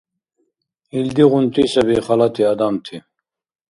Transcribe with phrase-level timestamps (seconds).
[0.97, 2.97] Илдигъунти саби халати адамти.